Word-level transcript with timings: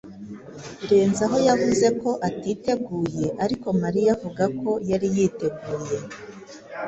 Renzaho 0.89 1.37
yavuze 1.47 1.87
ko 2.01 2.09
atiteguye, 2.27 3.25
ariko 3.43 3.67
Mariya 3.81 4.09
avuga 4.15 4.43
ko 4.61 4.69
yari 4.89 5.07
yiteguye. 5.15 5.97